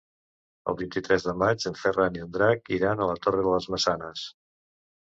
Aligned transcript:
El 0.71 0.77
vint-i-tres 0.79 1.27
de 1.27 1.35
maig 1.43 1.67
en 1.71 1.77
Ferran 1.83 2.17
i 2.19 2.25
en 2.27 2.35
Drac 2.39 2.75
iran 2.81 3.05
a 3.07 3.13
la 3.13 3.21
Torre 3.29 3.47
de 3.51 3.57
les 3.59 3.71
Maçanes. 3.77 4.27